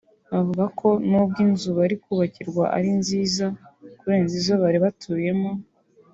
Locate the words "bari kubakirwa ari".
1.77-2.89